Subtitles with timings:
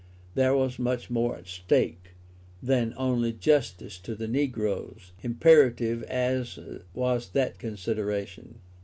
[0.33, 2.15] There was much more at stake
[2.59, 6.57] than only justice to the negroes, imperative as
[6.95, 8.61] was that consideration.